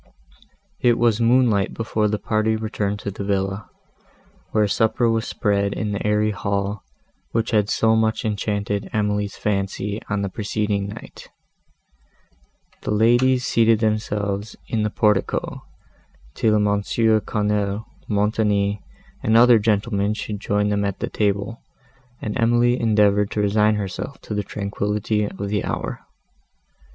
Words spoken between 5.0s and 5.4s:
was